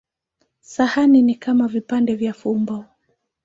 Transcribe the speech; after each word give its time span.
Sahani 0.61 1.21
ni 1.21 1.35
kama 1.35 1.67
vipande 1.67 2.15
vya 2.15 2.33
fumbo. 2.33 2.85